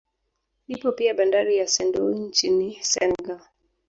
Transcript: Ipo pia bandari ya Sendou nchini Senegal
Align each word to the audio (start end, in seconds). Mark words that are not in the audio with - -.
Ipo 0.67 0.91
pia 0.91 1.13
bandari 1.13 1.57
ya 1.57 1.67
Sendou 1.67 2.11
nchini 2.13 2.77
Senegal 2.81 3.41